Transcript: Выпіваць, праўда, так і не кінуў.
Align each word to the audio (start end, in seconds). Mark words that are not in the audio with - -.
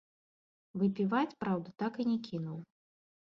Выпіваць, 0.83 1.35
праўда, 1.43 1.69
так 1.83 1.93
і 2.05 2.07
не 2.13 2.17
кінуў. 2.29 2.57